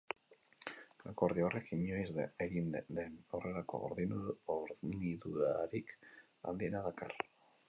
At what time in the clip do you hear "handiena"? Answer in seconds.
5.95-6.85